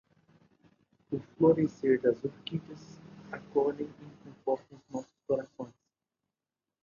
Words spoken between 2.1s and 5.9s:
orquídeas acolhem e confortam os nossos corações.